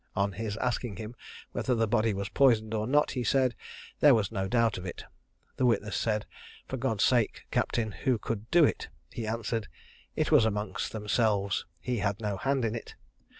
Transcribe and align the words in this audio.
On 0.15 0.31
his 0.31 0.57
asking 0.57 0.95
him 0.97 1.15
whether 1.51 1.75
the 1.75 1.85
body 1.87 2.11
was 2.11 2.27
poisoned 2.29 2.73
or 2.73 2.87
not, 2.87 3.11
he 3.11 3.23
said, 3.23 3.53
"There 3.99 4.15
was 4.15 4.31
no 4.31 4.47
doubt 4.47 4.79
of 4.79 4.85
it." 4.87 5.03
The 5.57 5.65
witness 5.67 5.95
said, 5.95 6.25
"For 6.67 6.75
God's 6.77 7.03
sake, 7.03 7.43
captain, 7.51 7.91
who 7.91 8.17
could 8.17 8.49
do 8.49 8.65
it?" 8.65 8.89
He 9.11 9.27
answered, 9.27 9.67
"It 10.15 10.31
was 10.31 10.43
amongst 10.43 10.91
themselves; 10.91 11.65
he 11.79 11.99
had 11.99 12.19
no 12.19 12.37
hand 12.37 12.65
in 12.65 12.73
it." 12.73 12.95